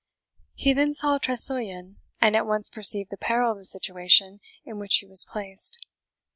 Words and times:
He 0.55 0.73
then 0.73 0.95
saw 0.95 1.19
Tressilian, 1.19 1.97
and 2.19 2.35
at 2.35 2.47
once 2.47 2.69
perceived 2.71 3.11
the 3.11 3.17
peril 3.17 3.51
of 3.51 3.59
the 3.59 3.65
situation 3.65 4.39
in 4.65 4.79
which 4.79 4.97
he 4.97 5.05
was 5.05 5.23
placed. 5.23 5.77